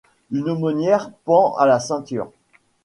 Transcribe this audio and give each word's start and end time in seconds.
Une 0.31 0.49
aumônière 0.49 1.11
pend 1.25 1.55
à 1.57 1.67
la 1.67 1.79
ceinture. 1.79 2.31